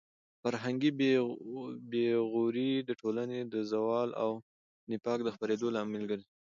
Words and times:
فرهنګي 0.41 0.91
بې 1.93 2.05
غوري 2.31 2.71
د 2.89 2.91
ټولنې 3.01 3.39
د 3.53 3.55
زوال 3.71 4.09
او 4.23 4.31
د 4.41 4.43
نفاق 4.91 5.19
د 5.23 5.29
خپرېدو 5.35 5.67
لامل 5.75 6.03
ګرځي. 6.11 6.27